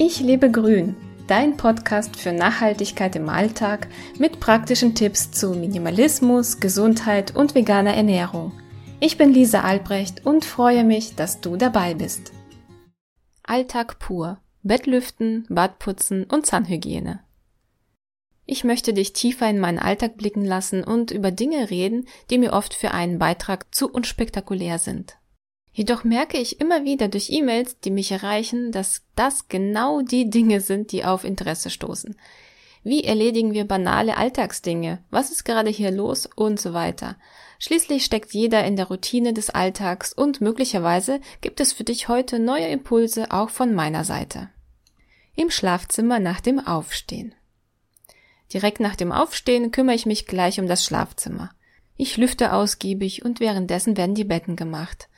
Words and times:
Ich 0.00 0.20
lebe 0.20 0.48
grün, 0.48 0.94
dein 1.26 1.56
Podcast 1.56 2.14
für 2.14 2.30
Nachhaltigkeit 2.30 3.16
im 3.16 3.28
Alltag 3.28 3.88
mit 4.16 4.38
praktischen 4.38 4.94
Tipps 4.94 5.32
zu 5.32 5.50
Minimalismus, 5.50 6.60
Gesundheit 6.60 7.34
und 7.34 7.56
veganer 7.56 7.94
Ernährung. 7.94 8.52
Ich 9.00 9.18
bin 9.18 9.32
Lisa 9.32 9.62
Albrecht 9.62 10.24
und 10.24 10.44
freue 10.44 10.84
mich, 10.84 11.16
dass 11.16 11.40
du 11.40 11.56
dabei 11.56 11.94
bist. 11.94 12.32
Alltag 13.42 13.98
pur. 13.98 14.38
Bettlüften, 14.62 15.46
Badputzen 15.48 16.24
und 16.24 16.46
Zahnhygiene. 16.46 17.18
Ich 18.46 18.62
möchte 18.62 18.94
dich 18.94 19.14
tiefer 19.14 19.50
in 19.50 19.58
meinen 19.58 19.80
Alltag 19.80 20.16
blicken 20.16 20.44
lassen 20.44 20.84
und 20.84 21.10
über 21.10 21.32
Dinge 21.32 21.70
reden, 21.70 22.06
die 22.30 22.38
mir 22.38 22.52
oft 22.52 22.72
für 22.72 22.92
einen 22.92 23.18
Beitrag 23.18 23.74
zu 23.74 23.90
unspektakulär 23.90 24.78
sind. 24.78 25.18
Jedoch 25.72 26.04
merke 26.04 26.38
ich 26.38 26.60
immer 26.60 26.84
wieder 26.84 27.08
durch 27.08 27.30
E-Mails, 27.30 27.78
die 27.80 27.90
mich 27.90 28.10
erreichen, 28.10 28.72
dass 28.72 29.02
das 29.14 29.48
genau 29.48 30.02
die 30.02 30.28
Dinge 30.28 30.60
sind, 30.60 30.92
die 30.92 31.04
auf 31.04 31.24
Interesse 31.24 31.70
stoßen. 31.70 32.16
Wie 32.82 33.04
erledigen 33.04 33.52
wir 33.52 33.64
banale 33.64 34.16
Alltagsdinge? 34.16 35.04
Was 35.10 35.30
ist 35.30 35.44
gerade 35.44 35.70
hier 35.70 35.90
los? 35.90 36.28
Und 36.36 36.60
so 36.60 36.72
weiter. 36.72 37.16
Schließlich 37.58 38.04
steckt 38.04 38.32
jeder 38.32 38.64
in 38.64 38.76
der 38.76 38.86
Routine 38.86 39.32
des 39.32 39.50
Alltags 39.50 40.12
und 40.12 40.40
möglicherweise 40.40 41.20
gibt 41.40 41.60
es 41.60 41.72
für 41.72 41.84
dich 41.84 42.08
heute 42.08 42.38
neue 42.38 42.68
Impulse 42.68 43.30
auch 43.30 43.50
von 43.50 43.74
meiner 43.74 44.04
Seite. 44.04 44.48
Im 45.34 45.50
Schlafzimmer 45.50 46.20
nach 46.20 46.40
dem 46.40 46.60
Aufstehen. 46.64 47.34
Direkt 48.52 48.80
nach 48.80 48.96
dem 48.96 49.12
Aufstehen 49.12 49.70
kümmere 49.72 49.96
ich 49.96 50.06
mich 50.06 50.26
gleich 50.26 50.58
um 50.60 50.66
das 50.66 50.84
Schlafzimmer. 50.84 51.50
Ich 52.00 52.16
lüfte 52.16 52.52
ausgiebig 52.52 53.24
und 53.24 53.40
währenddessen 53.40 53.96
werden 53.96 54.14
die 54.14 54.24
Betten 54.24 54.54
gemacht. 54.54 55.08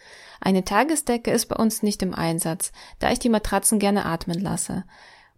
Eine 0.41 0.65
Tagesdecke 0.65 1.31
ist 1.31 1.47
bei 1.47 1.57
uns 1.57 1.83
nicht 1.83 2.03
im 2.03 2.15
Einsatz, 2.15 2.73
da 2.99 3.13
ich 3.13 3.19
die 3.19 3.29
Matratzen 3.29 3.79
gerne 3.79 4.07
atmen 4.07 4.41
lasse. 4.41 4.85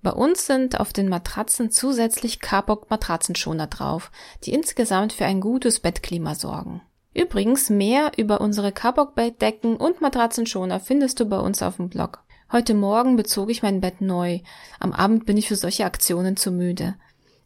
Bei 0.02 0.12
uns 0.12 0.46
sind 0.46 0.78
auf 0.78 0.92
den 0.92 1.08
Matratzen 1.08 1.72
zusätzlich 1.72 2.38
Carbock 2.38 2.90
Matratzenschoner 2.90 3.66
drauf, 3.66 4.12
die 4.44 4.52
insgesamt 4.52 5.12
für 5.12 5.24
ein 5.24 5.40
gutes 5.40 5.80
Bettklima 5.80 6.36
sorgen. 6.36 6.80
Übrigens, 7.12 7.70
mehr 7.70 8.12
über 8.16 8.40
unsere 8.40 8.70
Carbock 8.70 9.16
Bettdecken 9.16 9.76
und 9.76 10.00
Matratzenschoner 10.00 10.78
findest 10.78 11.18
du 11.18 11.26
bei 11.26 11.40
uns 11.40 11.60
auf 11.60 11.76
dem 11.76 11.88
Blog. 11.88 12.22
Heute 12.52 12.74
Morgen 12.74 13.16
bezog 13.16 13.50
ich 13.50 13.62
mein 13.62 13.80
Bett 13.80 14.00
neu. 14.00 14.38
Am 14.78 14.92
Abend 14.92 15.26
bin 15.26 15.36
ich 15.36 15.48
für 15.48 15.56
solche 15.56 15.86
Aktionen 15.86 16.36
zu 16.36 16.52
müde. 16.52 16.94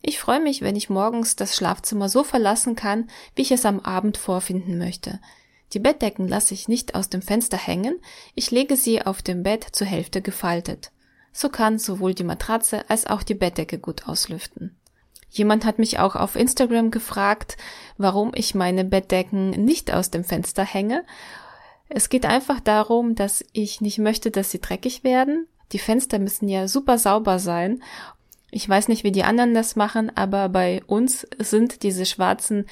Ich 0.08 0.20
freue 0.20 0.38
mich, 0.38 0.62
wenn 0.62 0.76
ich 0.76 0.88
morgens 0.88 1.34
das 1.34 1.56
Schlafzimmer 1.56 2.08
so 2.08 2.22
verlassen 2.22 2.76
kann, 2.76 3.10
wie 3.34 3.42
ich 3.42 3.50
es 3.50 3.66
am 3.66 3.80
Abend 3.80 4.16
vorfinden 4.16 4.78
möchte. 4.78 5.18
Die 5.72 5.80
Bettdecken 5.80 6.28
lasse 6.28 6.54
ich 6.54 6.68
nicht 6.68 6.94
aus 6.94 7.10
dem 7.10 7.22
Fenster 7.22 7.56
hängen, 7.56 7.98
ich 8.36 8.52
lege 8.52 8.76
sie 8.76 9.02
auf 9.02 9.20
dem 9.20 9.42
Bett 9.42 9.66
zur 9.72 9.88
Hälfte 9.88 10.22
gefaltet. 10.22 10.92
So 11.32 11.48
kann 11.48 11.80
sowohl 11.80 12.14
die 12.14 12.22
Matratze 12.22 12.88
als 12.88 13.08
auch 13.08 13.24
die 13.24 13.34
Bettdecke 13.34 13.80
gut 13.80 14.06
auslüften. 14.06 14.76
Jemand 15.28 15.64
hat 15.64 15.80
mich 15.80 15.98
auch 15.98 16.14
auf 16.14 16.36
Instagram 16.36 16.92
gefragt, 16.92 17.56
warum 17.98 18.30
ich 18.32 18.54
meine 18.54 18.84
Bettdecken 18.84 19.50
nicht 19.50 19.92
aus 19.92 20.12
dem 20.12 20.22
Fenster 20.22 20.64
hänge. 20.64 21.04
Es 21.88 22.10
geht 22.10 22.26
einfach 22.26 22.60
darum, 22.60 23.16
dass 23.16 23.44
ich 23.52 23.80
nicht 23.80 23.98
möchte, 23.98 24.30
dass 24.30 24.52
sie 24.52 24.60
dreckig 24.60 25.02
werden. 25.02 25.48
Die 25.72 25.80
Fenster 25.80 26.20
müssen 26.20 26.48
ja 26.48 26.68
super 26.68 26.96
sauber 26.96 27.41
sein. 27.41 27.82
Ich 28.50 28.69
weiß 28.69 28.89
nicht, 28.89 29.05
wie 29.05 29.12
die 29.12 29.25
anderen 29.25 29.55
das 29.55 29.77
machen, 29.77 30.11
aber 30.16 30.48
bei 30.48 30.83
uns 30.86 31.27
sind 31.39 31.83
diese 31.83 32.06
schwarzen 32.06 32.66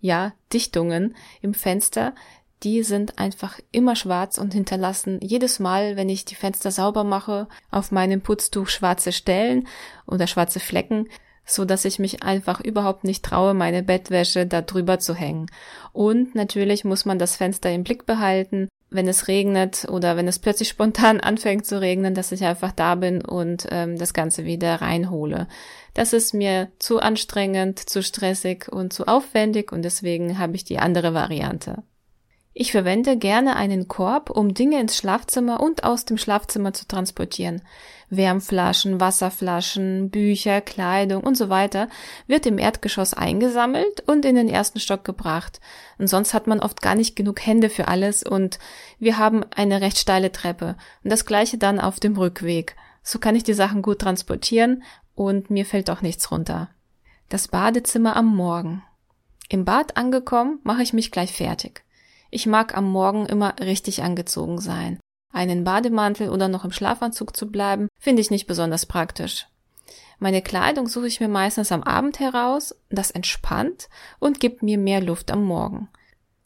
ja, 0.00 0.32
Dichtungen 0.52 1.14
im 1.42 1.54
Fenster, 1.54 2.14
die 2.62 2.82
sind 2.82 3.18
einfach 3.18 3.58
immer 3.72 3.96
schwarz 3.96 4.36
und 4.36 4.52
hinterlassen 4.52 5.18
jedes 5.22 5.60
Mal, 5.60 5.96
wenn 5.96 6.08
ich 6.08 6.24
die 6.24 6.34
Fenster 6.34 6.70
sauber 6.70 7.04
mache, 7.04 7.48
auf 7.70 7.90
meinem 7.90 8.20
Putztuch 8.20 8.68
schwarze 8.68 9.12
Stellen 9.12 9.66
oder 10.06 10.26
schwarze 10.26 10.60
Flecken, 10.60 11.08
so 11.46 11.64
dass 11.64 11.86
ich 11.86 11.98
mich 11.98 12.22
einfach 12.22 12.60
überhaupt 12.60 13.04
nicht 13.04 13.24
traue, 13.24 13.54
meine 13.54 13.82
Bettwäsche 13.82 14.46
da 14.46 14.60
drüber 14.60 14.98
zu 14.98 15.14
hängen. 15.14 15.46
Und 15.92 16.34
natürlich 16.34 16.84
muss 16.84 17.06
man 17.06 17.18
das 17.18 17.36
Fenster 17.36 17.70
im 17.70 17.82
Blick 17.82 18.04
behalten, 18.04 18.68
wenn 18.90 19.08
es 19.08 19.28
regnet 19.28 19.86
oder 19.88 20.16
wenn 20.16 20.28
es 20.28 20.38
plötzlich 20.38 20.68
spontan 20.68 21.20
anfängt 21.20 21.66
zu 21.66 21.80
regnen, 21.80 22.14
dass 22.14 22.32
ich 22.32 22.44
einfach 22.44 22.72
da 22.72 22.94
bin 22.94 23.24
und 23.24 23.66
ähm, 23.70 23.96
das 23.98 24.14
Ganze 24.14 24.44
wieder 24.44 24.76
reinhole. 24.76 25.48
Das 25.94 26.12
ist 26.12 26.34
mir 26.34 26.70
zu 26.78 27.00
anstrengend, 27.00 27.78
zu 27.78 28.02
stressig 28.02 28.68
und 28.70 28.92
zu 28.92 29.06
aufwendig 29.06 29.72
und 29.72 29.82
deswegen 29.82 30.38
habe 30.38 30.56
ich 30.56 30.64
die 30.64 30.78
andere 30.78 31.14
Variante. 31.14 31.82
Ich 32.60 32.72
verwende 32.72 33.16
gerne 33.16 33.56
einen 33.56 33.88
Korb, 33.88 34.28
um 34.28 34.52
Dinge 34.52 34.78
ins 34.82 34.94
Schlafzimmer 34.94 35.60
und 35.60 35.82
aus 35.82 36.04
dem 36.04 36.18
Schlafzimmer 36.18 36.74
zu 36.74 36.86
transportieren. 36.86 37.62
Wärmflaschen, 38.10 39.00
Wasserflaschen, 39.00 40.10
Bücher, 40.10 40.60
Kleidung 40.60 41.24
und 41.24 41.38
so 41.38 41.48
weiter 41.48 41.88
wird 42.26 42.44
im 42.44 42.58
Erdgeschoss 42.58 43.14
eingesammelt 43.14 44.06
und 44.06 44.26
in 44.26 44.34
den 44.34 44.50
ersten 44.50 44.78
Stock 44.78 45.04
gebracht. 45.04 45.58
Und 45.96 46.08
sonst 46.08 46.34
hat 46.34 46.46
man 46.46 46.60
oft 46.60 46.82
gar 46.82 46.94
nicht 46.94 47.16
genug 47.16 47.46
Hände 47.46 47.70
für 47.70 47.88
alles 47.88 48.22
und 48.22 48.58
wir 48.98 49.16
haben 49.16 49.42
eine 49.56 49.80
recht 49.80 49.96
steile 49.96 50.30
Treppe. 50.30 50.76
Und 51.02 51.10
das 51.10 51.24
gleiche 51.24 51.56
dann 51.56 51.80
auf 51.80 51.98
dem 51.98 52.14
Rückweg. 52.14 52.76
So 53.02 53.18
kann 53.18 53.36
ich 53.36 53.42
die 53.42 53.54
Sachen 53.54 53.80
gut 53.80 54.00
transportieren 54.00 54.82
und 55.14 55.48
mir 55.48 55.64
fällt 55.64 55.88
auch 55.88 56.02
nichts 56.02 56.30
runter. 56.30 56.68
Das 57.30 57.48
Badezimmer 57.48 58.16
am 58.16 58.36
Morgen. 58.36 58.82
Im 59.48 59.64
Bad 59.64 59.96
angekommen, 59.96 60.58
mache 60.62 60.82
ich 60.82 60.92
mich 60.92 61.10
gleich 61.10 61.32
fertig. 61.32 61.84
Ich 62.30 62.46
mag 62.46 62.76
am 62.76 62.88
Morgen 62.90 63.26
immer 63.26 63.58
richtig 63.60 64.02
angezogen 64.02 64.60
sein. 64.60 65.00
Einen 65.32 65.64
Bademantel 65.64 66.30
oder 66.30 66.48
noch 66.48 66.64
im 66.64 66.72
Schlafanzug 66.72 67.36
zu 67.36 67.50
bleiben, 67.50 67.88
finde 67.98 68.22
ich 68.22 68.30
nicht 68.30 68.46
besonders 68.46 68.86
praktisch. 68.86 69.46
Meine 70.18 70.42
Kleidung 70.42 70.86
suche 70.86 71.06
ich 71.06 71.20
mir 71.20 71.28
meistens 71.28 71.72
am 71.72 71.82
Abend 71.82 72.20
heraus, 72.20 72.76
das 72.90 73.10
entspannt 73.10 73.88
und 74.18 74.38
gibt 74.38 74.62
mir 74.62 74.76
mehr 74.76 75.00
Luft 75.00 75.30
am 75.30 75.44
Morgen. 75.44 75.88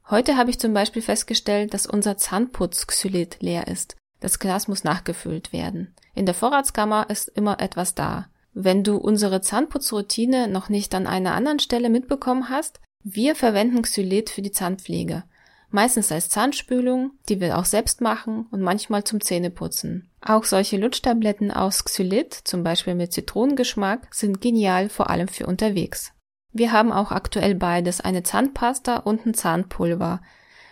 Heute 0.09 0.37
habe 0.37 0.51
ich 0.51 0.61
zum 0.61 0.73
Beispiel 0.75 1.03
festgestellt, 1.03 1.75
dass 1.75 1.87
unser 1.87 2.17
Zahnputzxylit 2.17 3.39
leer 3.41 3.67
ist. 3.69 3.97
Das 4.21 4.39
Glas 4.39 4.69
muss 4.69 4.85
nachgefüllt 4.85 5.53
werden. 5.53 5.95
In 6.15 6.25
der 6.25 6.35
Vorratskammer 6.35 7.11
ist 7.11 7.29
immer 7.29 7.61
etwas 7.61 7.95
da. 7.95 8.29
Wenn 8.53 8.85
du 8.85 8.97
unsere 8.97 9.41
Zahnputzroutine 9.41 10.47
noch 10.47 10.69
nicht 10.69 10.95
an 10.95 11.07
einer 11.07 11.35
anderen 11.35 11.59
Stelle 11.59 11.91
mitbekommen 11.91 12.49
hast, 12.49 12.81
wir 13.03 13.35
verwenden 13.35 13.83
Xylit 13.83 14.31
für 14.31 14.43
die 14.43 14.53
Zahnpflege 14.53 15.25
meistens 15.75 16.11
als 16.13 16.29
Zahnspülung, 16.29 17.11
die 17.29 17.41
wir 17.41 17.59
auch 17.59 17.65
selbst 17.65 18.01
machen 18.01 18.47
und 18.51 18.63
manchmal 18.63 19.05
zum 19.05 19.21
Zähneputzen. 19.21 20.09
Auch 20.23 20.45
solche 20.45 20.79
Lutschtabletten 20.79 21.51
aus 21.51 21.85
Xylit, 21.85 22.33
zum 22.33 22.63
Beispiel 22.63 22.95
mit 22.95 23.13
Zitronengeschmack, 23.13 24.15
sind 24.15 24.41
genial, 24.41 24.89
vor 24.89 25.11
allem 25.11 25.29
für 25.29 25.47
unterwegs. 25.47 26.13
Wir 26.53 26.71
haben 26.71 26.93
auch 26.93 27.11
aktuell 27.11 27.57
beides, 27.57 28.01
eine 28.01 28.23
Zahnpasta 28.23 28.99
und 28.99 29.27
ein 29.27 29.35
Zahnpulver. 29.35 30.23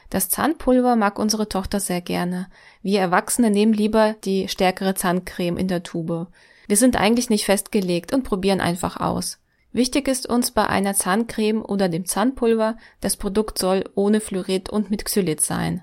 Das 0.09 0.29
Zahnpulver 0.29 0.95
mag 0.95 1.19
unsere 1.19 1.49
Tochter 1.49 1.81
sehr 1.81 2.01
gerne. 2.01 2.47
Wir 2.83 3.01
Erwachsene 3.01 3.51
nehmen 3.51 3.73
lieber 3.73 4.15
die 4.25 4.47
stärkere 4.49 4.95
Zahncreme 4.95 5.57
in 5.57 5.69
der 5.69 5.83
Tube. 5.83 6.29
Wir 6.69 6.77
sind 6.77 6.97
eigentlich 6.97 7.29
nicht 7.29 7.45
festgelegt 7.45 8.15
und 8.15 8.23
probieren 8.23 8.61
einfach 8.61 8.99
aus. 8.99 9.41
Wichtig 9.73 10.07
ist 10.07 10.29
uns 10.29 10.51
bei 10.51 10.67
einer 10.67 10.95
Zahncreme 10.95 11.63
oder 11.63 11.89
dem 11.89 12.05
Zahnpulver, 12.05 12.77
das 13.01 13.17
Produkt 13.17 13.59
soll 13.59 13.85
ohne 13.95 14.21
Fluorid 14.21 14.69
und 14.69 14.91
mit 14.91 15.05
Xylit 15.05 15.41
sein. 15.41 15.83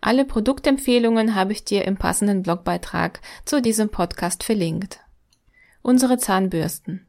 Alle 0.00 0.24
Produktempfehlungen 0.24 1.34
habe 1.34 1.52
ich 1.52 1.64
dir 1.64 1.84
im 1.84 1.96
passenden 1.96 2.42
Blogbeitrag 2.42 3.20
zu 3.44 3.60
diesem 3.60 3.88
Podcast 3.88 4.44
verlinkt. 4.44 5.00
Unsere 5.82 6.18
Zahnbürsten. 6.18 7.06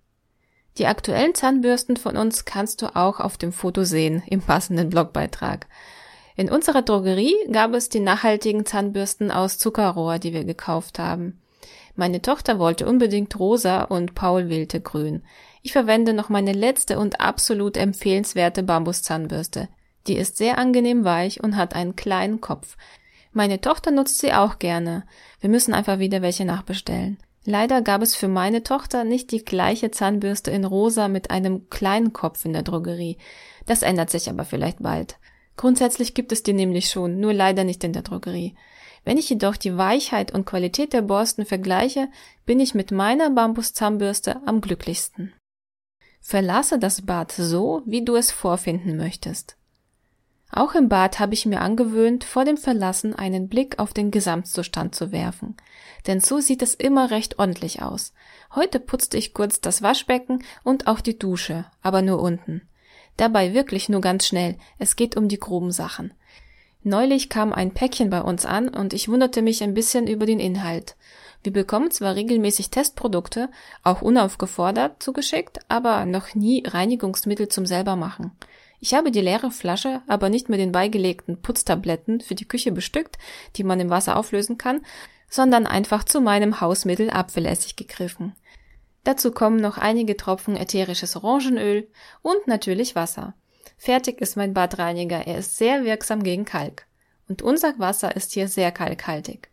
Die 0.77 0.88
aktuellen 0.88 1.35
Zahnbürsten 1.35 1.97
von 1.97 2.17
uns 2.17 2.45
kannst 2.45 2.81
du 2.81 2.95
auch 2.95 3.19
auf 3.19 3.38
dem 3.38 3.51
Foto 3.51 3.83
sehen 3.83 4.23
im 4.27 4.41
passenden 4.41 4.89
Blogbeitrag. 4.89 5.67
In 6.35 6.50
unserer 6.51 6.83
Drogerie 6.83 7.35
gab 7.51 7.73
es 7.73 7.89
die 7.89 8.00
nachhaltigen 8.00 8.66
Zahnbürsten 8.66 9.31
aus 9.31 9.57
Zuckerrohr, 9.57 10.19
die 10.19 10.33
wir 10.33 10.45
gekauft 10.45 11.00
haben. 11.00 11.41
Meine 11.95 12.22
Tochter 12.22 12.59
wollte 12.59 12.88
unbedingt 12.88 13.38
rosa 13.39 13.83
und 13.83 14.13
Paul 14.13 14.50
wählte 14.50 14.81
grün. 14.81 15.24
Ich 15.63 15.71
verwende 15.71 16.13
noch 16.13 16.30
meine 16.30 16.54
letzte 16.54 17.00
und 17.00 17.19
absolut 17.19 17.75
empfehlenswerte 17.75 18.63
Bambuszahnbürste. 18.63 19.68
Die 20.07 20.15
ist 20.15 20.38
sehr 20.38 20.57
angenehm 20.57 21.04
weich 21.04 21.44
und 21.44 21.57
hat 21.57 21.75
einen 21.75 21.95
kleinen 21.95 22.39
Kopf. 22.39 22.77
Meine 23.33 23.62
Tochter 23.62 23.92
nutzt 23.92 24.19
sie 24.19 24.33
auch 24.33 24.59
gerne. 24.59 25.04
Wir 25.42 25.50
müssen 25.50 25.74
einfach 25.74 26.00
wieder 26.00 26.21
welche 26.21 26.45
nachbestellen. 26.45 27.18
Leider 27.45 27.81
gab 27.81 28.01
es 28.01 28.15
für 28.15 28.27
meine 28.27 28.63
Tochter 28.63 29.03
nicht 29.03 29.31
die 29.31 29.44
gleiche 29.44 29.89
Zahnbürste 29.89 30.51
in 30.51 30.65
rosa 30.65 31.07
mit 31.07 31.31
einem 31.31 31.69
kleinen 31.69 32.13
Kopf 32.13 32.44
in 32.45 32.53
der 32.53 32.63
Drogerie. 32.63 33.18
Das 33.65 33.83
ändert 33.83 34.10
sich 34.10 34.30
aber 34.30 34.44
vielleicht 34.44 34.81
bald. 34.81 35.18
Grundsätzlich 35.56 36.13
gibt 36.13 36.31
es 36.31 36.44
die 36.44 36.53
nämlich 36.53 36.89
schon, 36.89 37.19
nur 37.19 37.33
leider 37.33 37.63
nicht 37.63 37.83
in 37.83 37.94
der 37.94 38.01
Drogerie. 38.01 38.56
Wenn 39.07 39.18
ich 39.18 39.30
jedoch 39.30 39.56
die 39.56 39.77
Weichheit 39.77 40.33
und 40.33 40.44
Qualität 40.44 40.92
der 40.92 41.01
Borsten 41.01 41.45
vergleiche, 41.45 42.09
bin 42.45 42.59
ich 42.59 42.75
mit 42.75 42.92
meiner 42.92 43.30
Bambuszahnbürste 43.30 44.42
am 44.45 44.59
glücklichsten. 44.59 45.31
Verlasse 46.19 46.77
das 46.77 47.04
Bad 47.04 47.31
so, 47.31 47.83
wie 47.86 48.04
du 48.04 48.18
es 48.18 48.31
vorfinden 48.31 48.98
möchtest. 48.98 49.56
Auch 50.51 50.75
im 50.75 50.89
Bad 50.89 51.19
habe 51.19 51.36
ich 51.36 51.45
mir 51.45 51.62
angewöhnt, 51.62 52.25
vor 52.25 52.44
dem 52.44 52.57
Verlassen 52.57 53.15
einen 53.15 53.48
Blick 53.48 53.80
auf 53.80 53.94
den 53.94 54.12
Gesamtzustand 54.12 54.94
zu 54.94 55.13
werfen. 55.13 55.56
Denn 56.06 56.19
so 56.19 56.42
sieht 56.42 56.62
es 56.62 56.75
immer 56.75 57.10
recht 57.10 57.39
ordentlich 57.39 57.81
aus. 57.81 58.12
Heute 58.56 58.81
putzte 58.81 59.15
ich 59.15 59.33
kurz 59.33 59.62
das 59.62 59.81
Waschbecken 59.81 60.44
und 60.65 60.88
auch 60.88 61.00
die 61.00 61.18
Dusche, 61.18 61.63
aber 61.81 62.01
nur 62.01 62.21
unten. 62.21 62.68
Dabei 63.15 63.53
wirklich 63.53 63.88
nur 63.88 64.01
ganz 64.01 64.27
schnell, 64.27 64.57
es 64.80 64.98
geht 64.98 65.15
um 65.15 65.30
die 65.30 65.39
groben 65.39 65.71
Sachen. 65.71 66.13
Neulich 66.88 67.28
kam 67.28 67.51
ein 67.51 67.74
Päckchen 67.74 68.10
bei 68.10 68.22
uns 68.22 68.45
an 68.45 68.69
und 68.69 68.94
ich 68.94 69.10
wunderte 69.10 69.42
mich 69.42 69.62
ein 69.62 69.74
bisschen 69.74 70.07
über 70.07 70.25
den 70.25 70.39
Inhalt. 70.39 70.95
Wir 71.44 71.51
bekommen 71.51 71.92
zwar 71.92 72.16
regelmäßig 72.16 72.69
Testprodukte, 72.69 73.50
auch 73.84 74.01
unaufgefordert, 74.01 75.04
zugeschickt, 75.04 75.60
aber 75.68 76.06
noch 76.06 76.34
nie 76.34 76.63
Reinigungsmittel 76.66 77.50
zum 77.50 77.66
selbermachen. 77.66 78.31
Ich 78.80 78.94
habe 78.94 79.12
die 79.12 79.19
leere 79.19 79.51
Flasche 79.51 80.01
aber 80.07 80.30
nicht 80.30 80.48
mit 80.48 80.62
den 80.62 80.72
beigelegten 80.72 81.42
Putztabletten 81.42 82.22
für 82.22 82.36
die 82.36 82.48
Küche 82.48 82.72
bestückt, 82.72 83.18
die 83.57 83.66
man 83.66 83.81
im 83.81 83.89
Wasser 83.89 84.16
auflösen 84.16 84.57
kann, 84.57 84.80
sondern 85.30 85.68
einfach 85.68 86.06
zu 86.06 86.22
meinem 86.22 86.62
Hausmittel 86.62 87.10
Apfelessig 87.10 87.75
gegriffen. 87.75 88.34
Dazu 89.04 89.31
kommen 89.31 89.60
noch 89.60 89.78
einige 89.78 90.16
Tropfen 90.16 90.56
ätherisches 90.56 91.18
Orangenöl 91.18 91.89
und 92.22 92.48
natürlich 92.48 92.95
Wasser. 92.95 93.34
Fertig 93.77 94.21
ist 94.21 94.35
mein 94.35 94.53
Badreiniger, 94.53 95.27
er 95.27 95.38
ist 95.38 95.57
sehr 95.57 95.85
wirksam 95.85 96.24
gegen 96.24 96.45
Kalk. 96.45 96.85
Und 97.29 97.41
unser 97.41 97.77
Wasser 97.77 98.15
ist 98.15 98.33
hier 98.33 98.47
sehr 98.47 98.71
kalkhaltig. 98.71 99.50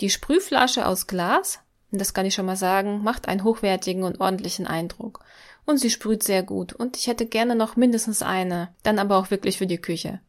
Die 0.00 0.10
Sprühflasche 0.10 0.86
aus 0.86 1.06
Glas, 1.06 1.60
das 1.90 2.14
kann 2.14 2.26
ich 2.26 2.34
schon 2.34 2.46
mal 2.46 2.56
sagen, 2.56 3.02
macht 3.02 3.28
einen 3.28 3.44
hochwertigen 3.44 4.02
und 4.02 4.20
ordentlichen 4.20 4.66
Eindruck. 4.66 5.20
Und 5.66 5.78
sie 5.78 5.90
sprüht 5.90 6.22
sehr 6.22 6.42
gut 6.42 6.72
und 6.72 6.96
ich 6.96 7.06
hätte 7.06 7.26
gerne 7.26 7.54
noch 7.54 7.76
mindestens 7.76 8.22
eine, 8.22 8.74
dann 8.82 8.98
aber 8.98 9.16
auch 9.16 9.30
wirklich 9.30 9.58
für 9.58 9.66
die 9.66 9.80
Küche. 9.80 10.20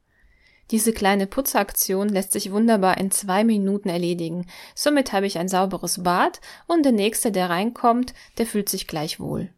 Diese 0.71 0.93
kleine 0.93 1.27
Putzaktion 1.27 2.09
lässt 2.09 2.31
sich 2.31 2.51
wunderbar 2.51 2.97
in 2.97 3.11
zwei 3.11 3.43
Minuten 3.43 3.89
erledigen. 3.89 4.47
Somit 4.73 5.13
habe 5.13 5.27
ich 5.27 5.37
ein 5.37 5.47
sauberes 5.47 6.01
Bad 6.03 6.41
und 6.65 6.83
der 6.83 6.91
nächste, 6.91 7.31
der 7.31 7.49
reinkommt, 7.49 8.13
der 8.37 8.47
fühlt 8.47 8.69
sich 8.69 8.87
gleich 8.87 9.19
wohl. 9.19 9.49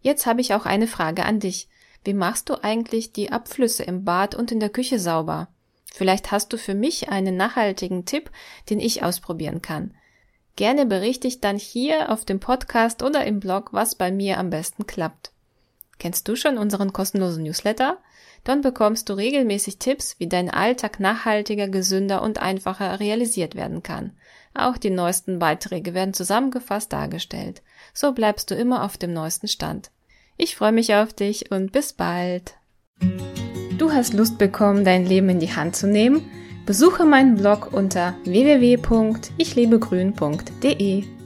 Jetzt 0.00 0.26
habe 0.26 0.40
ich 0.40 0.54
auch 0.54 0.66
eine 0.66 0.88
Frage 0.88 1.24
an 1.24 1.38
dich. 1.38 1.68
Wie 2.08 2.14
machst 2.14 2.48
du 2.48 2.64
eigentlich 2.64 3.12
die 3.12 3.32
Abflüsse 3.32 3.82
im 3.82 4.02
Bad 4.02 4.34
und 4.34 4.50
in 4.50 4.60
der 4.60 4.70
Küche 4.70 4.98
sauber? 4.98 5.48
Vielleicht 5.92 6.32
hast 6.32 6.50
du 6.50 6.56
für 6.56 6.72
mich 6.72 7.10
einen 7.10 7.36
nachhaltigen 7.36 8.06
Tipp, 8.06 8.30
den 8.70 8.80
ich 8.80 9.02
ausprobieren 9.02 9.60
kann. 9.60 9.92
Gerne 10.56 10.86
berichte 10.86 11.28
ich 11.28 11.42
dann 11.42 11.58
hier 11.58 12.10
auf 12.10 12.24
dem 12.24 12.40
Podcast 12.40 13.02
oder 13.02 13.26
im 13.26 13.40
Blog, 13.40 13.74
was 13.74 13.94
bei 13.94 14.10
mir 14.10 14.38
am 14.38 14.48
besten 14.48 14.86
klappt. 14.86 15.32
Kennst 15.98 16.26
du 16.28 16.34
schon 16.34 16.56
unseren 16.56 16.94
kostenlosen 16.94 17.42
Newsletter? 17.42 17.98
Dann 18.42 18.62
bekommst 18.62 19.10
du 19.10 19.12
regelmäßig 19.12 19.78
Tipps, 19.78 20.18
wie 20.18 20.28
dein 20.28 20.48
Alltag 20.48 21.00
nachhaltiger, 21.00 21.68
gesünder 21.68 22.22
und 22.22 22.40
einfacher 22.40 23.00
realisiert 23.00 23.54
werden 23.54 23.82
kann. 23.82 24.16
Auch 24.54 24.78
die 24.78 24.88
neuesten 24.88 25.38
Beiträge 25.38 25.92
werden 25.92 26.14
zusammengefasst 26.14 26.90
dargestellt. 26.90 27.60
So 27.92 28.12
bleibst 28.12 28.50
du 28.50 28.54
immer 28.54 28.82
auf 28.82 28.96
dem 28.96 29.12
neuesten 29.12 29.48
Stand. 29.48 29.90
Ich 30.40 30.54
freue 30.54 30.70
mich 30.70 30.94
auf 30.94 31.12
dich 31.12 31.50
und 31.50 31.72
bis 31.72 31.92
bald. 31.92 32.54
Du 33.76 33.92
hast 33.92 34.14
Lust 34.14 34.38
bekommen, 34.38 34.84
dein 34.84 35.04
Leben 35.04 35.30
in 35.30 35.40
die 35.40 35.52
Hand 35.52 35.74
zu 35.74 35.88
nehmen? 35.88 36.30
Besuche 36.64 37.04
meinen 37.04 37.34
Blog 37.36 37.72
unter 37.72 38.14
www.ichlebegrün.de. 38.24 41.17